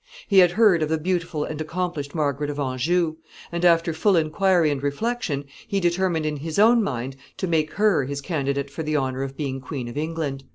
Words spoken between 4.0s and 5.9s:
inquiry and reflection, he